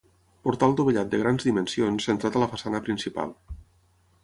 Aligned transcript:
Portal 0.45 0.71
dovellat 0.79 1.11
de 1.11 1.19
grans 1.23 1.45
dimensions 1.49 2.09
centrat 2.11 2.39
a 2.39 2.43
la 2.47 2.51
façana 2.57 2.83
principal. 2.91 3.37